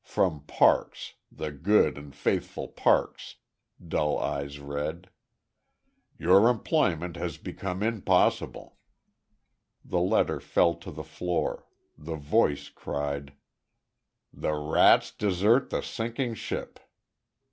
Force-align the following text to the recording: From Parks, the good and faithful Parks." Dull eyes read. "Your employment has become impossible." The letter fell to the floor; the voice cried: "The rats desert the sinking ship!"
From 0.03 0.39
Parks, 0.45 1.13
the 1.31 1.51
good 1.51 1.95
and 1.95 2.15
faithful 2.15 2.67
Parks." 2.69 3.35
Dull 3.87 4.17
eyes 4.17 4.57
read. 4.59 5.11
"Your 6.17 6.49
employment 6.49 7.15
has 7.17 7.37
become 7.37 7.83
impossible." 7.83 8.79
The 9.85 9.99
letter 9.99 10.39
fell 10.39 10.73
to 10.73 10.89
the 10.89 11.03
floor; 11.03 11.67
the 11.95 12.15
voice 12.15 12.69
cried: 12.69 13.33
"The 14.33 14.55
rats 14.55 15.11
desert 15.11 15.69
the 15.69 15.81
sinking 15.83 16.33
ship!" 16.33 16.79